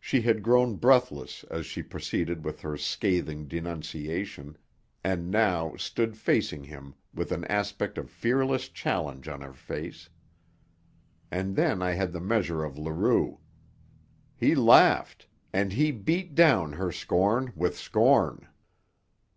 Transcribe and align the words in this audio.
She 0.00 0.22
had 0.22 0.42
grown 0.42 0.74
breathless 0.78 1.44
as 1.44 1.64
she 1.64 1.80
proceeded 1.84 2.44
with 2.44 2.62
her 2.62 2.76
scathing 2.76 3.46
denunciation 3.46 4.58
and 5.04 5.30
now 5.30 5.76
stood 5.76 6.16
facing 6.16 6.64
him 6.64 6.96
with 7.14 7.30
an 7.30 7.44
aspect 7.44 7.96
of 7.96 8.10
fearless 8.10 8.68
challenge 8.68 9.28
on 9.28 9.42
her 9.42 9.52
face. 9.52 10.08
And 11.30 11.54
then 11.54 11.82
I 11.82 11.92
had 11.92 12.10
the 12.12 12.18
measure 12.20 12.64
of 12.64 12.76
Leroux. 12.78 13.38
He 14.36 14.56
laughed, 14.56 15.28
and 15.52 15.72
he 15.74 15.92
beat 15.92 16.34
down 16.34 16.72
her 16.72 16.90
scorn 16.90 17.52
with 17.54 17.78
scorn. 17.78 18.48